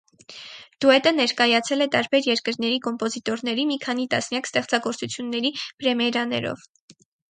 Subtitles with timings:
[0.85, 6.71] Դուետը ներկայացել է տարբեր երկրների կոմպոզիտորների մի քանի տասնյակ ստեղծագործությունների պրեմիերաներով։